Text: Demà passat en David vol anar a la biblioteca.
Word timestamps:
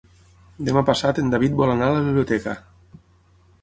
Demà 0.69 0.83
passat 0.87 1.21
en 1.25 1.31
David 1.35 1.61
vol 1.61 1.77
anar 1.77 1.93
a 1.93 1.99
la 1.99 2.03
biblioteca. 2.09 2.61